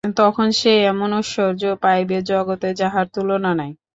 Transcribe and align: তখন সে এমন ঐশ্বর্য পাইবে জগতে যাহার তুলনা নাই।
তখন 0.17 0.47
সে 0.59 0.71
এমন 0.85 1.09
ঐশ্বর্য 1.19 1.63
পাইবে 1.83 2.17
জগতে 2.29 2.69
যাহার 2.81 3.05
তুলনা 3.13 3.51
নাই। 3.59 3.71